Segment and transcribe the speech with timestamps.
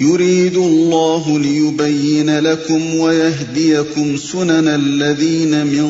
[0.00, 5.88] يريد الله ليبين لكم ويهديكم سنن الذين من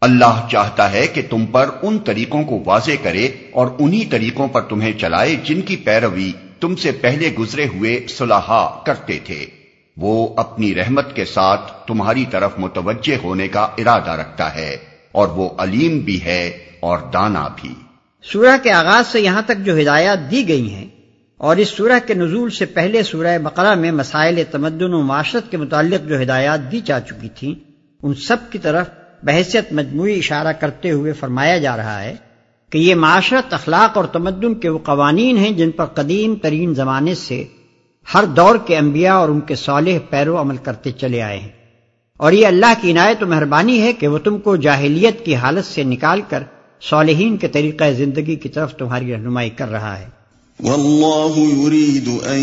[0.00, 4.62] اللہ چاہتا ہے کہ تم پر ان طریقوں کو واضح کرے اور انہی طریقوں پر
[4.62, 9.57] تمہیں چلائے جن کی پیروی تم سے پہلے گزرے ہوئے صلاحہ کرتے تھے۔
[9.98, 14.76] وہ اپنی رحمت کے ساتھ تمہاری طرف متوجہ ہونے کا ارادہ رکھتا ہے
[15.12, 17.74] اور وہ علیم بھی ہے اور دانا بھی۔
[18.22, 20.86] سورہ کے آغاز سے یہاں تک جو ہدایات دی گئی ہیں
[21.38, 25.56] اور اس سورہ کے نزول سے پہلے سورہ بقرہ میں مسائل تمدن و معاشرت کے
[25.56, 27.54] متعلق جو ہدایات دی جا چکی تھیں،
[28.02, 28.86] ان سب کی طرف
[29.22, 32.14] بحثیت مجموعی اشارہ کرتے ہوئے فرمایا جا رہا ہے
[32.70, 37.14] کہ یہ معاشرت، اخلاق اور تمدن کے وہ قوانین ہیں جن پر قدیم ترین زمانے
[37.14, 37.44] سے
[38.14, 41.48] ہر دور کے انبیاء اور ان کے صالح پیرو عمل کرتے چلے آئے ہیں۔
[42.16, 45.64] اور یہ اللہ کی عنایت و مہربانی ہے کہ وہ تم کو جاہلیت کی حالت
[45.64, 46.42] سے نکال کر
[46.90, 50.18] صالحین کے طریقہ زندگی کی طرف تمہاری رہنمائی کر رہا ہے۔
[50.64, 52.40] والله يريد أن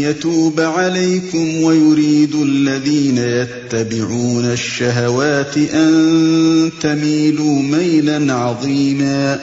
[0.00, 5.90] يتوب عليكم ويريد الذين يتبعون الشهوات أن
[6.80, 9.34] تميلوا ميلا عظيما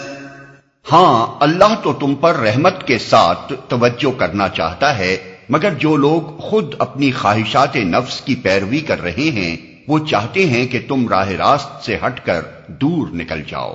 [0.91, 6.39] ہاں اللہ تو تم پر رحمت کے ساتھ توجہ کرنا چاہتا ہے۔ مگر جو لوگ
[6.39, 11.29] خود اپنی خواہشات نفس کی پیروی کر رہے ہیں، وہ چاہتے ہیں کہ تم راہ
[11.29, 13.73] راست سے ہٹ کر دور نکل جاؤ۔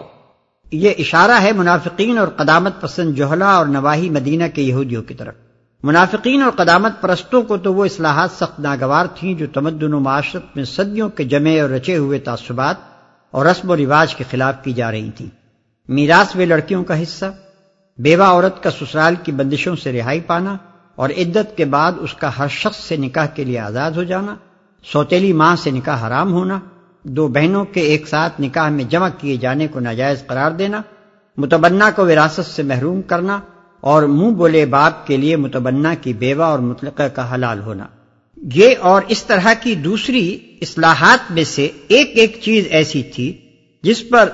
[0.73, 5.35] یہ اشارہ ہے منافقین اور قدامت پسند جوہلا اور نواحی مدینہ کے یہودیوں کی طرف۔
[5.83, 10.45] منافقین اور قدامت پرستوں کو تو وہ اصلاحات سخت ناگوار تھیں جو تمدن و معاشرت
[10.55, 12.77] میں صدیوں کے جمے اور رچے ہوئے تعصبات
[13.31, 15.29] اور رسم و رواج کے خلاف کی جا رہی تھیں۔
[15.89, 17.25] میراث میں لڑکیوں کا حصہ،
[17.99, 20.57] بیوہ عورت کا سسرال کی بندشوں سے رہائی پانا
[21.03, 24.35] اور عدت کے بعد اس کا ہر شخص سے نکاح کے لیے آزاد ہو جانا،
[24.93, 26.61] سوتیلی ماں سے نکاح حرام ہونا،
[27.03, 30.83] دو بہنوں کے ایک ساتھ نکاح میں جمع کیے جانے کو ناجائز قرار دینا،
[31.37, 33.41] متبنہ کو وراثت سے محروم کرنا
[33.81, 37.87] اور منہ بولے باپ کے لیے متبنہ کی بیوہ اور مطلقہ کا حلال ہونا۔
[38.55, 43.33] یہ اور اس طرح کی دوسری اصلاحات میں سے ایک ایک چیز ایسی تھی
[43.83, 44.29] جس پر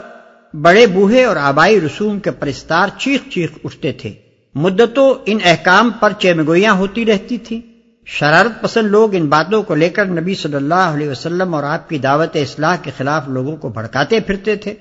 [0.55, 4.13] بڑے بوہے اور آبائی رسوم کے پرستار چیخ چیخ اٹھتے تھے۔
[4.61, 7.61] مدتوں ان احکام پر چیمگوئیاں ہوتی رہتی تھیں
[8.07, 11.89] شرارت پسند لوگ ان باتوں کو لے کر نبی صلی اللہ علیہ وسلم اور آپ
[11.89, 14.75] کی دعوت اصلاح کے خلاف لوگوں کو بھڑکاتے پھرتے تھے۔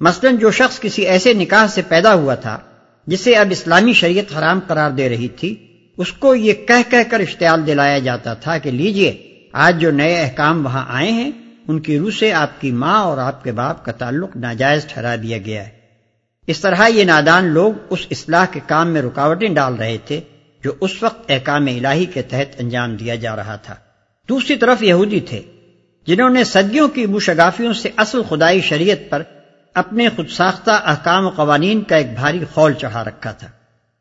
[0.00, 2.58] مثلا جو شخص کسی ایسے نکاح سے پیدا ہوا تھا،
[3.06, 5.54] جسے اب اسلامی شریعت حرام قرار دے رہی تھی،
[5.96, 10.20] اس کو یہ کہہ کہہ کر اشتعال دلایا جاتا تھا کہ لیجیے، آج جو نئے
[10.20, 11.30] احکام وہاں آئے ہیں،
[11.68, 15.16] ان کی روح سے آپ کی ماں اور آپ کے باپ کا تعلق ناجائز ٹھہرا
[15.22, 15.79] دیا گیا ہے۔
[16.50, 20.20] اس طرح یہ نادان لوگ اس اصلاح کے کام میں رکاوٹیں ڈال رہے تھے
[20.64, 23.74] جو اس وقت احکام الہی کے تحت انجام دیا جا رہا تھا۔
[24.28, 25.42] دوسری طرف یہودی تھے،
[26.06, 29.22] جنہوں نے صدیوں کی مشگافیوں سے اصل خدائی شریعت پر
[29.74, 33.48] اپنے خود ساختہ احکام و قوانین کا ایک بھاری خول چڑھا رکھا تھا۔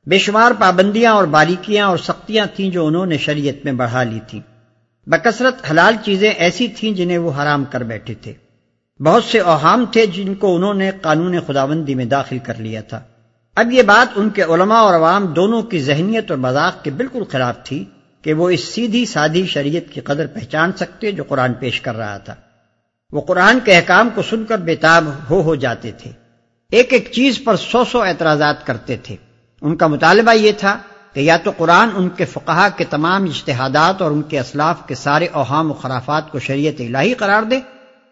[0.05, 4.19] بے شمار پابندیاں اور باریکیاں اور سختیاں تھیں جو انہوں نے شریعت میں بڑھا لی
[4.27, 4.41] تھیں۔
[5.07, 8.33] بکثرت حلال چیزیں ایسی تھیں جنہیں وہ حرام کر بیٹھے تھے۔
[9.03, 13.01] بہت سے اوہام تھے جن کو انہوں نے قانون خداوندی میں داخل کر لیا تھا۔
[13.55, 17.23] اب یہ بات ان کے علماء اور عوام دونوں کی ذہنیت اور مذاق کے بالکل
[17.23, 17.85] خلاف تھی
[18.21, 22.17] کہ وہ اس سیدھی سادھی شریعت کی قدر پہچان سکتے جو قرآن پیش کر رہا
[22.17, 22.35] تھا۔
[23.11, 26.11] وہ قرآن کے احکام کو سن کر بےتاب ہو ہو جاتے تھے۔
[26.71, 29.15] ایک ایک چیز پر سو سو اعتراضات کرتے تھے۔
[29.61, 30.77] ان کا مطالبہ یہ تھا
[31.13, 34.95] کہ یا تو قرآن ان کے فقہا کے تمام اجتہادات اور ان کے اسلاف کے
[34.95, 37.59] سارے اوہام و خرافات کو شریعت الہی قرار دے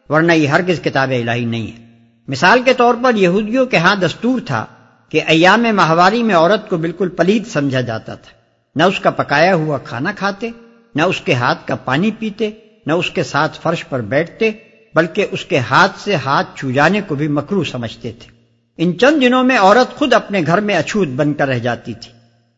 [0.10, 1.88] ورنہ یہ ہرگز کتاب الہی نہیں ہے۔
[2.28, 4.66] مثال کے طور پر یہودیوں کے ہاں دستور تھا
[5.10, 8.32] کہ ایام ماہواری میں عورت کو بالکل پلید سمجھا جاتا تھا۔
[8.76, 10.50] نہ اس کا پکایا ہوا کھانا کھاتے،
[10.96, 12.50] نہ اس کے ہاتھ کا پانی پیتے،
[12.86, 14.52] نہ اس کے ساتھ فرش پر بیٹھتے،
[14.96, 18.38] بلکہ اس کے ہاتھ سے ہاتھ چھو جانے کو بھی مکرو سمجھتے تھے۔
[18.78, 22.12] ان چند دنوں میں عورت خود اپنے گھر میں اچھوت بن کر رہ جاتی تھی۔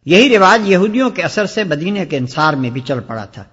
[0.05, 3.43] یہی رواج یہودیوں کے اثر سے مدینے کے انصار میں بھی چل پڑا تھا۔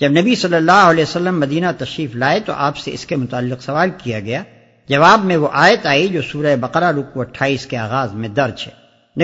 [0.00, 3.62] جب نبی صلی اللہ علیہ وسلم مدینہ تشریف لائے تو آپ سے اس کے متعلق
[3.62, 4.42] سوال کیا گیا۔
[4.88, 8.72] جواب میں وہ آیت آئی جو سورہ بقرہ رکو اٹھائیس کے آغاز میں درج ہے۔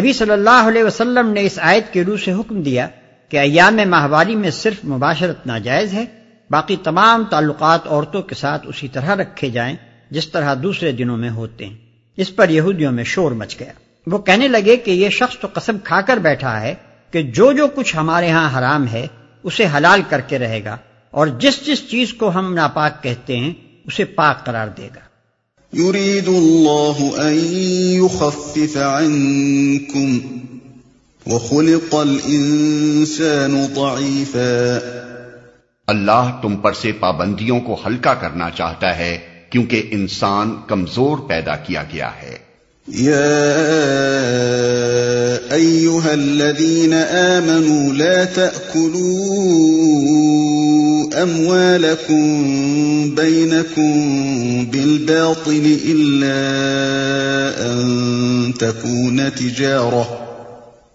[0.00, 2.88] نبی صلی اللہ علیہ وسلم نے اس آیت کے روح سے حکم دیا
[3.28, 6.04] کہ ایام ماہواری میں صرف مباشرت ناجائز ہے،
[6.50, 9.76] باقی تمام تعلقات عورتوں کے ساتھ اسی طرح رکھے جائیں
[10.10, 11.76] جس طرح دوسرے دنوں میں ہوتے ہیں۔
[12.16, 13.72] اس پر یہودیوں میں شور مچ گیا۔
[14.06, 16.74] وہ کہنے لگے کہ یہ شخص تو قسم کھا کر بیٹھا ہے
[17.10, 19.06] کہ جو جو کچھ ہمارے ہاں حرام ہے
[19.46, 20.76] اسے حلال کر کے رہے گا
[21.10, 23.52] اور جس جس چیز کو ہم ناپاک کہتے ہیں
[23.84, 25.00] اسے پاک قرار دے گا۔
[25.74, 27.38] يريد الله أن
[28.04, 30.18] يخفف عنكم
[31.26, 34.78] وخلق الإنسان ضعيفا
[35.86, 39.18] اللہ تم پر سے پابندیوں کو ہلکا کرنا چاہتا ہے
[39.50, 42.45] کیونکہ انسان کمزور پیدا کیا گیا ہے۔
[42.88, 43.56] يا
[45.52, 49.06] ايها الذين امنوا لا تاكلوا
[51.22, 52.24] اموالكم
[53.14, 53.92] بينكم
[54.66, 56.36] بالباطل الا
[57.72, 60.26] ان تكون تجاره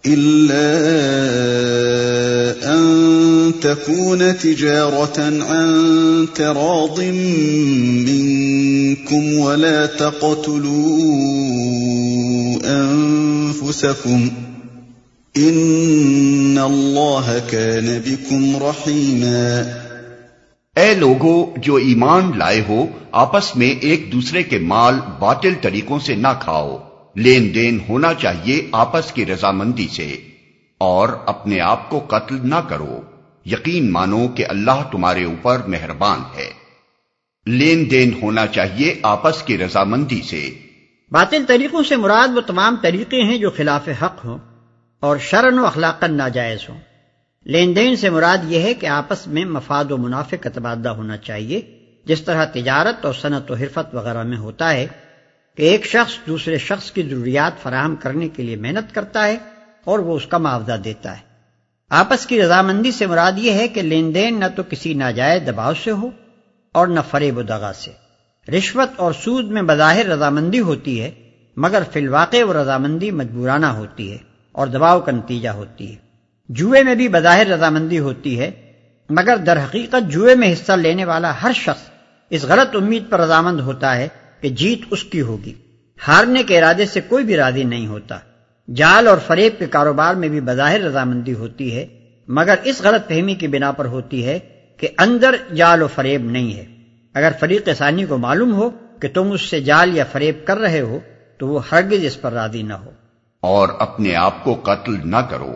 [0.05, 0.71] إلا
[2.73, 7.01] أن تكون تجارة عن تراض
[8.07, 11.80] منكم ولا تقتلوا
[12.63, 14.27] أنفسكم
[15.37, 19.61] إن الله كان بكم رحيما
[20.75, 26.15] اے لوگو، جو ایمان لائے ہو، آپس میں ایک دوسرے کے مال باطل طریقوں سے
[26.15, 26.77] نہ کھاؤ۔
[27.15, 30.17] لین دین ہونا چاہیے آپس کی رضامندی سے۔
[30.77, 33.01] اور اپنے آپ کو قتل نہ کرو۔
[33.45, 36.49] یقین مانو کہ اللہ تمہارے اوپر مہربان ہے۔
[37.47, 40.70] لین دین ہونا چاہیے آپس کی رضامندی سے۔
[41.11, 44.37] باطل طریقوں سے مراد وہ تمام طریقے ہیں جو خلاف حق ہوں
[44.99, 46.77] اور شرن و اخلاق ناجائز ہوں۔
[47.45, 51.17] لین دین سے مراد یہ ہے کہ آپس میں مفاد و منافع کا تبادلہ ہونا
[51.17, 51.61] چاہیے،
[52.05, 54.87] جس طرح تجارت اور صنعت و حرفت وغیرہ میں ہوتا ہے
[55.57, 59.37] کہ ایک شخص دوسرے شخص کی ضروریات فراہم کرنے کے لیے محنت کرتا ہے
[59.83, 61.21] اور وہ اس کا معاوضہ دیتا ہے۔
[61.89, 65.71] آپس کی رضامندی سے مراد یہ ہے کہ لین دین نہ تو کسی ناجائز دباؤ
[65.83, 66.09] سے ہو
[66.71, 68.00] اور نہ فریب و دغا سے۔
[68.57, 71.11] رشوت اور سود میں بظاہر رضامندی ہوتی ہے،
[71.57, 74.17] مگر فی الواقع وہ رضامندی مجبورانہ ہوتی ہے
[74.51, 75.95] اور دباؤ کا نتیجہ ہوتی ہے۔
[76.49, 78.51] جوئے میں بھی بظاہر رضامندی ہوتی ہے،
[79.09, 81.81] مگر در حقیقت جوئے میں حصہ لینے والا ہر شخص
[82.29, 84.07] اس غلط امید پر رضامند ہوتا ہے
[84.41, 85.53] کہ جیت اس کی ہوگی۔
[86.07, 88.17] ہارنے کے ارادے سے کوئی بھی راضی نہیں ہوتا۔
[88.75, 91.87] جال اور فریب کے کاروبار میں بھی بظاہر رضامندی ہوتی ہے،
[92.27, 94.39] مگر اس غلط فہمی کی بنا پر ہوتی ہے
[94.77, 96.65] کہ اندر جال و فریب نہیں ہے۔
[97.13, 98.69] اگر فریق ثانی کو معلوم ہو
[99.01, 100.99] کہ تم اس سے جال یا فریب کر رہے ہو
[101.37, 102.91] تو وہ ہرگز اس پر راضی نہ ہو۔
[103.39, 105.53] اور اپنے آپ کو قتل نہ کرو۔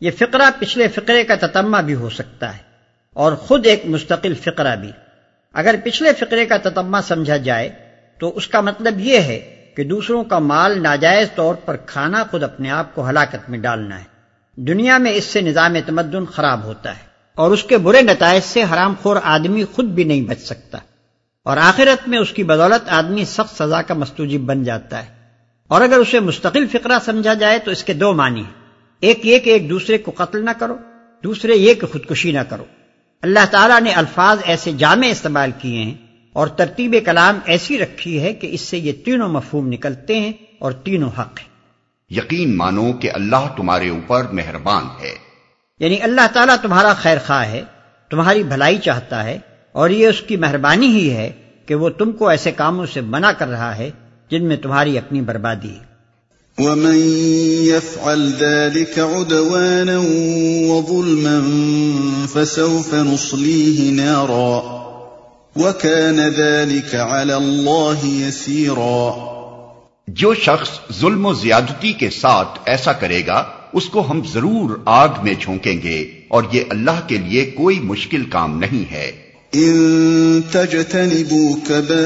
[0.00, 2.62] یہ فقرہ پچھلے فقرے کا تتمہ بھی ہو سکتا ہے
[3.12, 4.92] اور خود ایک مستقل فقرہ بھی۔
[5.52, 7.68] اگر پچھلے فقرے کا تتمہ سمجھا جائے
[8.18, 12.42] تو اس کا مطلب یہ ہے کہ دوسروں کا مال ناجائز طور پر کھانا خود
[12.42, 14.04] اپنے آپ کو ہلاکت میں ڈالنا ہے۔
[14.56, 17.05] دنیا میں اس سے نظام تمدن خراب ہوتا ہے۔
[17.36, 20.78] اور اس کے برے نتائج سے حرام خور آدمی خود بھی نہیں بچ سکتا۔
[21.44, 25.08] اور آخرت میں اس کی بدولت آدمی سخت سزا کا مستوجب بن جاتا ہے۔
[25.68, 28.50] اور اگر اسے مستقل فقرہ سمجھا جائے تو اس کے دو معنی ہیں۔
[29.00, 30.76] ایک یہ کہ ایک دوسرے کو قتل نہ کرو،
[31.24, 32.64] دوسرے یہ کہ خودکشی نہ کرو۔
[33.22, 35.94] اللہ تعالیٰ نے الفاظ ایسے جامع استعمال کیے ہیں
[36.32, 40.72] اور ترتیب کلام ایسی رکھی ہے کہ اس سے یہ تینوں مفہوم نکلتے ہیں اور
[40.72, 41.48] تینوں حق ہیں۔
[42.10, 45.25] یقین مانو کہ اللہ تمہارے اوپر مہربان ہے۔
[45.80, 47.62] یعنی اللہ تعالیٰ تمہارا خیر خواہ ہے
[48.10, 49.38] تمہاری بھلائی چاہتا ہے
[49.72, 51.32] اور یہ اس کی مہربانی ہی ہے
[51.66, 53.90] کہ وہ تم کو ایسے کاموں سے منع کر رہا ہے
[54.30, 55.96] جن میں تمہاری اپنی بربادی ہے۔
[56.58, 56.94] ومن
[57.66, 59.98] يفعل ذلك عدوانا
[60.72, 61.40] وظلما
[62.32, 64.76] فسوف نصليه نارا
[65.56, 69.10] وَكَانَ ذَلِكَ عَلَى اللَّهِ يَسِيرًا
[70.08, 75.08] جو شخص ظلم و زیادتی کے ساتھ ایسا کرے گا اس کو ہم ضرور آگ
[75.22, 81.56] میں جھونکیں گے اور یہ اللہ کے لیے کوئی مشکل کام نہیں ہے۔ ان تجتنبوا
[81.68, 81.96] كبائر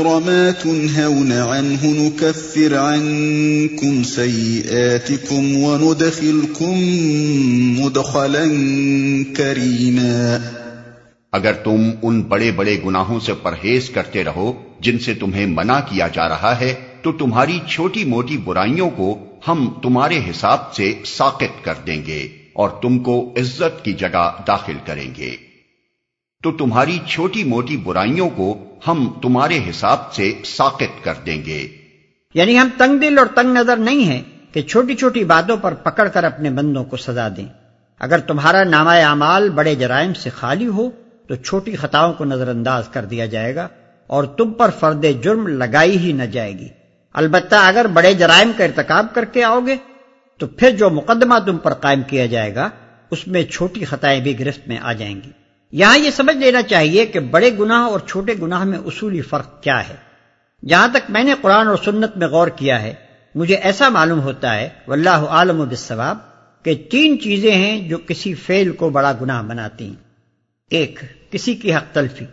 [0.00, 6.74] ما تنهون عنه نكفر عنكم سيئاتكم وندخلكم
[7.80, 8.44] مدخلا
[9.36, 10.36] كريما۔
[11.32, 16.08] اگر تم ان بڑے بڑے گناہوں سے پرہیز کرتے رہو جن سے تمہیں منع کیا
[16.08, 21.74] جا رہا ہے تو تمہاری چھوٹی موٹی برائیوں کو ہم تمہارے حساب سے ساقت کر
[21.86, 25.36] دیں گے اور تم کو عزت کی جگہ داخل کریں گے۔
[26.42, 31.68] تو تمہاری چھوٹی موٹی برائیوں کو ہم تمہارے حساب سے ساقت کر دیں گے۔
[32.34, 36.08] یعنی ہم تنگ دل اور تنگ نظر نہیں ہیں کہ چھوٹی چھوٹی باتوں پر پکڑ
[36.08, 37.48] کر اپنے بندوں کو سزا دیں۔
[37.98, 40.90] اگر تمہارا نامہ اعمال بڑے جرائم سے خالی ہو،
[41.28, 43.68] تو چھوٹی خطاؤں کو نظر انداز کر دیا جائے گا
[44.06, 46.68] اور تم پر فرد جرم لگائی ہی نہ جائے گی۔
[47.16, 49.76] البتہ اگر بڑے جرائم کا ارتکاب کر کے آؤ گے،
[50.38, 52.68] تو پھر جو مقدمہ تم پر قائم کیا جائے گا،
[53.10, 55.30] اس میں چھوٹی خطائیں بھی گرفت میں آ جائیں گی۔
[55.72, 59.88] یہاں یہ سمجھ لینا چاہیے کہ بڑے گناہ اور چھوٹے گناہ میں اصولی فرق کیا
[59.88, 59.94] ہے۔
[60.66, 62.94] جہاں تک میں نے قرآن اور سنت میں غور کیا ہے،
[63.34, 66.18] مجھے ایسا معلوم ہوتا ہے، واللہ عالم و بالثواب
[66.64, 70.04] کہ تین چیزیں ہیں جو کسی فعل کو بڑا گناہ بناتی ہیں۔
[70.70, 72.26] ایک، کسی کی حق تلفی۔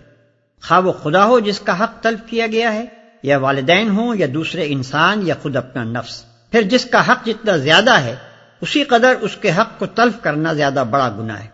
[0.67, 4.27] خواہ وہ خدا ہو جس کا حق تلف کیا گیا ہے یا والدین ہوں یا
[4.33, 8.15] دوسرے انسان یا خود اپنا نفس۔ پھر جس کا حق جتنا زیادہ ہے،
[8.61, 11.47] اسی قدر اس کے حق کو تلف کرنا زیادہ بڑا گناہ ہے۔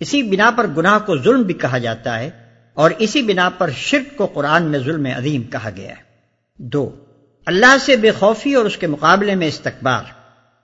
[0.00, 2.30] اسی بنا پر گناہ کو ظلم بھی کہا جاتا ہے
[2.74, 6.02] اور اسی بنا پر شرک کو قرآن میں ظلم عظیم کہا گیا ہے۔
[6.56, 6.96] دو،
[7.46, 10.02] اللہ سے بے خوفی اور اس کے مقابلے میں استقبار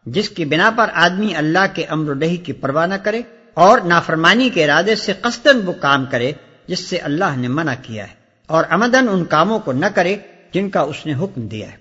[0.06, 3.22] جس کی بنا پر آدمی اللہ کے امر دہی کی پرواہ نہ کرے
[3.54, 6.32] اور نافرمانی کے ارادے سے قصدن وہ کام کرے،
[6.66, 8.14] جس سے اللہ نے منع کیا ہے۔
[8.46, 10.16] اور امدن ان کاموں کو نہ کرے
[10.56, 11.76] جن کا اس نے حکم دیا ہے۔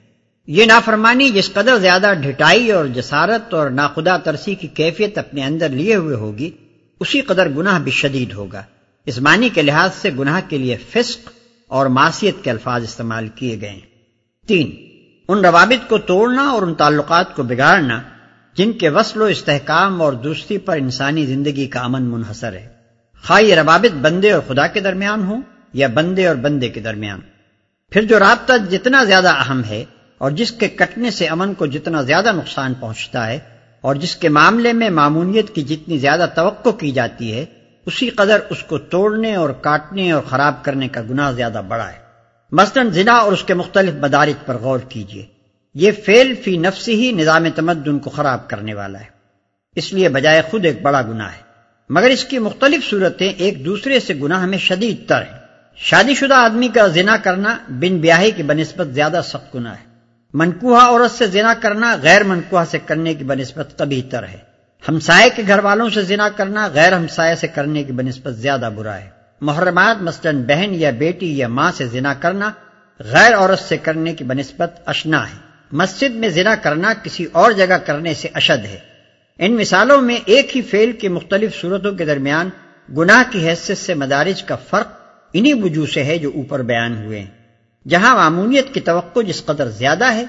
[0.48, 5.70] یہ نافرمانی جس قدر زیادہ ڈھٹائی اور جسارت اور ناخدا ترسی کی کیفیت اپنے اندر
[5.70, 6.52] لیے ہوئے ہوگی،
[7.00, 8.64] اسی قدر گناہ بھی شدید ہوگا۔
[9.06, 11.32] اس معنی کے لحاظ سے گناہ کے لیے فسق
[11.68, 13.80] اور معصیت کے الفاظ استعمال کیے گئے
[14.48, 14.76] تین،
[15.28, 18.02] ان روابط کو توڑنا اور ان تعلقات کو بگاڑنا،
[18.54, 22.68] جن کے وصل و استحکام اور دوستی پر انسانی زندگی کا امن منحصر ہے۔
[23.28, 25.42] خواہ یہ روابط بندے اور خدا کے درمیان ہوں
[25.74, 27.20] یا بندے اور بندے کے درمیان۔
[27.90, 29.86] پھر جو رابطہ جتنا زیادہ اہم ہے
[30.18, 33.40] اور جس کے کٹنے سے امن کو جتنا زیادہ نقصان پہنچتا ہے
[33.82, 37.46] اور جس کے معاملے میں معمولیت کی جتنی زیادہ توقع کی جاتی ہے،
[37.86, 41.98] اسی قدر اس کو توڑنے اور کاٹنے اور خراب کرنے کا گناہ زیادہ بڑا ہے۔
[42.52, 45.26] مثلاً زنا اور اس کے مختلف مدارج پر غور کیجیے
[45.74, 49.06] یہ فیل فی نفسی ہی نظام تمدن کو خراب کرنے والا ہے۔
[49.76, 51.42] اس لیے بجائے خود ایک بڑا گناہ ہے۔
[51.90, 55.45] مگر اس کی مختلف صورتیں ایک دوسرے سے گناہ میں شدید تر ہیں۔
[55.78, 59.86] شادی شدہ آدمی کا زنا کرنا بن بیاہی کی بنسبت زیادہ سخت گناہ ہے۔
[60.34, 64.38] منکوہا عورت سے زنا کرنا غیر منکوہا سے کرنے کی بنسبت کبھی تر ہے۔
[64.90, 68.98] ہمسائے کے گھر والوں سے زنا کرنا غیر ہمسائے سے کرنے کی بنسبت زیادہ برا
[68.98, 69.10] ہے۔
[69.42, 72.52] محرمات مثلاً بہن یا بیٹی یا ماں سے زنا کرنا
[73.00, 75.38] غیر عورت سے کرنے کی بنسبت اشنا ہے۔
[75.72, 78.80] مسجد میں زنا کرنا کسی اور جگہ کرنے سے اشد ہے۔
[79.38, 82.50] ان مثالوں میں ایک ہی فیل کی مختلف صورتوں کے درمیان
[82.98, 85.05] گناہ کی حیثیت سے مدارج کا فرق
[85.38, 87.32] انہی وجوہ سے ہے جو اوپر بیان ہوئے ہیں۔
[87.88, 90.24] جہاں معمولیت کی توقع جس قدر زیادہ ہے،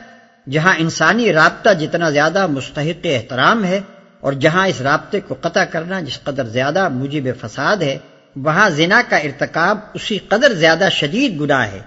[0.50, 3.80] جہاں انسانی رابطہ جتنا زیادہ مستحق احترام ہے،
[4.20, 7.98] اور جہاں اس رابطے کو قطع کرنا جس قدر زیادہ مجیب فساد ہے،
[8.36, 11.80] وہاں زنا کا ارتکاب اسی قدر زیادہ شدید گناہ ہے۔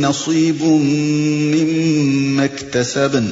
[0.00, 0.62] نصيب
[1.54, 3.28] مما اكتسبن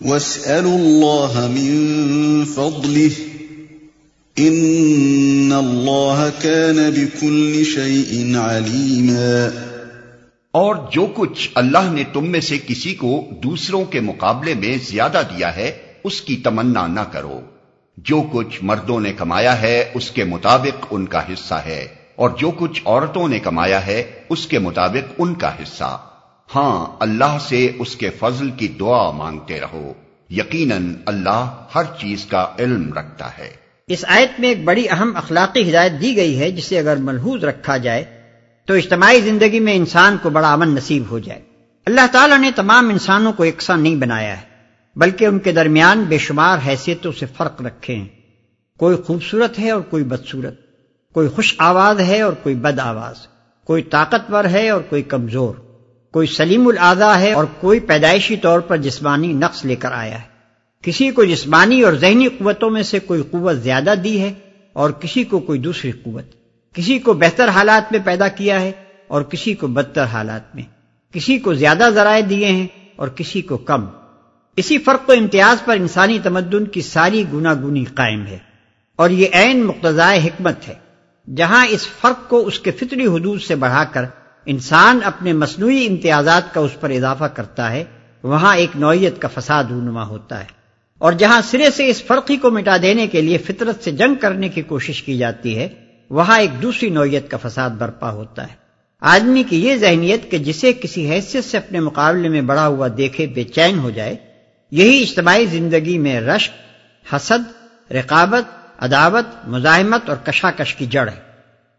[0.00, 1.70] واسألوا الله من
[2.44, 3.10] فضله
[4.38, 9.48] إن الله كان بكل شيء عليما
[10.50, 15.22] اور جو کچھ اللہ نے تم میں سے کسی کو دوسروں کے مقابلے میں زیادہ
[15.36, 15.70] دیا ہے،
[16.04, 17.40] اس کی تمنا نہ کرو۔
[18.04, 22.50] جو کچھ مردوں نے کمایا ہے، اس کے مطابق ان کا حصہ ہے۔ اور جو
[22.50, 25.98] کچھ عورتوں نے کمایا ہے، اس کے مطابق ان کا حصہ۔
[26.54, 29.92] ہاں اللہ سے اس کے فضل کی دعا مانگتے رہو۔
[30.30, 33.50] یقیناً اللہ ہر چیز کا علم رکھتا ہے۔
[33.88, 37.76] اس آیت میں ایک بڑی اہم اخلاقی ہدایت دی گئی ہے، جسے اگر ملحوظ رکھا
[37.76, 38.04] جائے،
[38.64, 41.40] تو اجتماعی زندگی میں انسان کو بڑا امن نصیب ہو جائے۔
[41.86, 44.57] اللہ تعالیٰ نے تمام انسانوں کو یکساں نہیں بنایا ہے۔
[44.98, 48.08] بلکہ ان کے درمیان بے شمار حیثیتوں سے فرق رکھے ہیں
[48.78, 50.60] کوئی خوبصورت ہے اور کوئی بدصورت۔
[51.12, 53.14] کوئی خوش آواز ہے اور کوئی بد آواز۔
[53.64, 55.54] کوئی طاقتور ہے اور کوئی کمزور۔
[56.12, 60.26] کوئی سلیم الاضا ہے اور کوئی پیدائشی طور پر جسمانی نقص لے کر آیا ہے۔
[60.82, 64.32] کسی کو جسمانی اور ذہنی قوتوں میں سے کوئی قوت زیادہ دی ہے
[64.72, 66.24] اور کسی کو کوئی دوسری قوت۔
[66.74, 68.72] کسی کو بہتر حالات میں پیدا کیا ہے
[69.08, 70.62] اور کسی کو بدتر حالات میں۔
[71.12, 73.84] کسی کو زیادہ ذرائع دیے ہیں اور کسی کو کم۔
[74.58, 78.38] اسی فرق و امتیاز پر انسانی تمدن کی ساری گناگونی قائم ہے
[78.96, 80.74] اور یہ عین مقتضائے حکمت ہے۔
[81.34, 84.04] جہاں اس فرق کو اس کے فطری حدود سے بڑھا کر
[84.46, 87.84] انسان اپنے مصنوعی امتیازات کا اس پر اضافہ کرتا ہے،
[88.22, 90.44] وہاں ایک نوعیت کا فساد رونما ہوتا ہے۔
[90.98, 94.48] اور جہاں سرے سے اس فرقی کو مٹا دینے کے لیے فطرت سے جنگ کرنے
[94.48, 95.68] کی کوشش کی جاتی ہے،
[96.10, 98.54] وہاں ایک دوسری نوعیت کا فساد برپا ہوتا ہے۔
[99.00, 103.26] آدمی کی یہ ذہنیت کہ جسے کسی حیثیت سے اپنے مقابلے میں بڑا ہوا دیکھے
[103.26, 104.27] بے چین ہو جائے
[104.70, 106.52] یہی اجتماعی زندگی میں رشک،
[107.14, 107.52] حسد،
[107.92, 108.42] رقابت،
[108.78, 111.28] عداوت، مزاحمت اور کشاکش کی جڑ ہے۔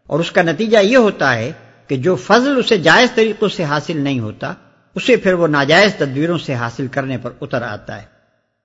[0.06, 1.52] اور اس کا نتیجہ یہ ہوتا ہے
[1.86, 4.52] کہ جو فضل اسے جائز طریقوں سے حاصل نہیں ہوتا،
[4.94, 8.06] اسے پھر وہ ناجائز تدبیروں سے حاصل کرنے پر اتر آتا ہے۔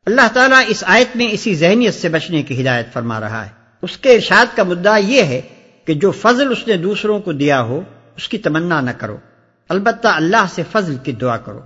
[0.05, 3.49] اللہ تعالیٰ اس آیت میں اسی ذہنیت سے بچنے کی ہدایت فرما رہا ہے۔
[3.81, 5.41] اس کے ارشاد کا مدعا یہ ہے
[5.85, 7.81] کہ جو فضل اس نے دوسروں کو دیا ہو،
[8.17, 9.17] اس کی تمنا نہ کرو۔
[9.69, 11.59] البتہ اللہ سے فضل کی دعا کرو۔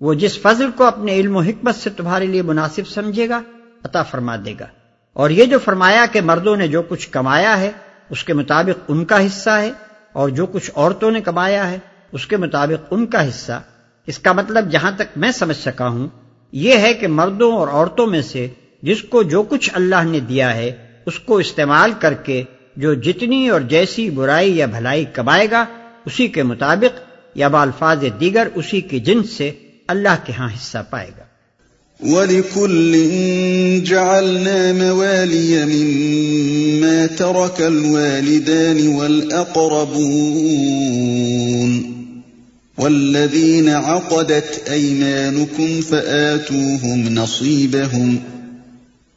[0.00, 3.42] وہ جس فضل کو اپنے علم و حکمت سے تمہارے لیے مناسب سمجھے گا،
[3.84, 4.66] عطا فرما دے گا۔
[5.12, 7.70] اور یہ جو فرمایا کہ مردوں نے جو کچھ کمایا ہے،
[8.10, 9.70] اس کے مطابق ان کا حصہ ہے،
[10.12, 11.78] اور جو کچھ عورتوں نے کمایا ہے،
[12.12, 13.60] اس کے مطابق ان کا حصہ۔
[14.06, 16.08] اس کا مطلب جہاں تک میں سمجھ سکا ہوں،
[16.52, 18.48] یہ ہے کہ مردوں اور عورتوں میں سے
[18.82, 22.42] جس کو جو کچھ اللہ نے دیا ہے، اس کو استعمال کر کے
[22.76, 25.64] جو جتنی اور جیسی برائی یا بھلائی کمائے گا،
[26.04, 27.00] اسی کے مطابق
[27.34, 29.50] یا بالفاظ دیگر اسی کی جنس سے
[29.90, 31.24] اللہ کے ہاں حصہ پائے گا۔
[32.10, 32.92] وَلِكُلٍّ
[33.84, 40.00] جَعَلْنَا مَوَالِيَ مِمَّا تَرَكَ الْوَالِدَانِ وَالْأَقْرَبُونَ
[42.80, 48.20] والذين عقدت أيمانكم فآتوهم نصيبهم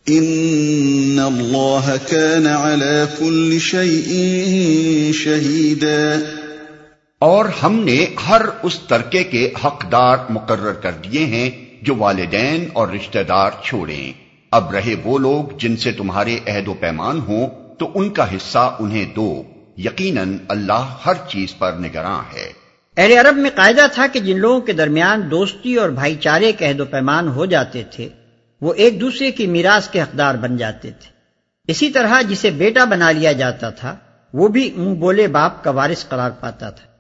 [0.10, 4.12] إن الله كان على كل شيء
[5.14, 6.22] شهيدا
[7.24, 11.50] اور ہم نے ہر اس ترکے کے حقدار مقرر کر دیے ہیں
[11.82, 14.14] جو والدین اور رشتہ دار چھوڑیں۔
[14.52, 18.76] اب رہے وہ لوگ جن سے تمہارے عہد و پیمان ہوں، تو ان کا حصہ
[18.80, 19.44] انہیں دو۔
[19.78, 22.52] یقیناً اللہ ہر چیز پر نگراں ہے۔
[22.98, 26.70] اہل عرب میں قاعدہ تھا کہ جن لوگوں کے درمیان دوستی اور بھائی چارے کے
[26.70, 28.10] عہد و پیمان ہو جاتے تھے،
[28.62, 31.12] وہ ایک دوسرے کی میراث کے حقدار بن جاتے تھے۔
[31.68, 33.96] اسی طرح جسے بیٹا بنا لیا جاتا تھا،
[34.34, 36.93] وہ بھی منہ بولے باپ کا وارث قرار پاتا تھا۔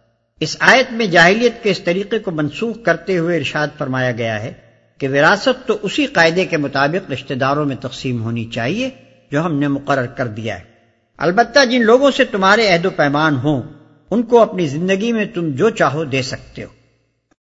[0.43, 4.53] اس آیت میں جاہلیت کے اس طریقے کو منسوخ کرتے ہوئے ارشاد فرمایا گیا ہے
[4.97, 8.89] کہ وراثت تو اسی قاعدے کے مطابق رشتہ داروں میں تقسیم ہونی چاہیے
[9.31, 10.63] جو ہم نے مقرر کر دیا ہے۔
[11.17, 13.61] البتہ جن لوگوں سے تمہارے عہد و پیمان ہوں،
[14.11, 16.82] ان کو اپنی زندگی میں تم جو چاہو دے سکتے ہو۔